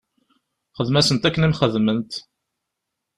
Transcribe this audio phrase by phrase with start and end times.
[0.79, 2.11] Xdem-asent akken i m-xedment.